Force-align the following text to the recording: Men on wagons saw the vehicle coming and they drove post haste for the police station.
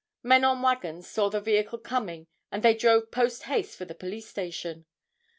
Men 0.23 0.43
on 0.43 0.63
wagons 0.63 1.07
saw 1.07 1.29
the 1.29 1.39
vehicle 1.39 1.77
coming 1.77 2.25
and 2.51 2.63
they 2.63 2.73
drove 2.73 3.11
post 3.11 3.43
haste 3.43 3.77
for 3.77 3.85
the 3.85 3.93
police 3.93 4.27
station. 4.27 4.87